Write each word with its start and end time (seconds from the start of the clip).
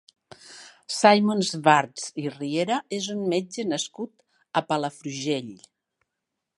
Simon 0.99 1.43
Schwartz 1.49 2.07
i 2.23 2.27
Riera 2.37 2.79
és 2.99 3.11
un 3.17 3.23
metge 3.35 3.69
nascut 3.75 4.59
a 4.63 4.67
Palafrugell. 4.73 5.55